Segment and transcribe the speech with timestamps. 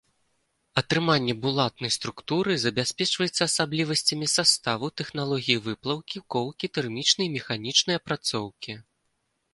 [0.81, 8.73] Атрыманне булатнай структуры забяспечваецца асаблівасцямі саставу, тэхналогіі выплаўкі, коўкі, тэрмічнай і механічнай апрацоўкі.